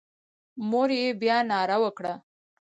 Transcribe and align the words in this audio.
مور 0.69 0.89
یې 0.99 1.07
بیا 1.21 1.37
ناره 1.49 1.77
وکړه. 1.83 2.13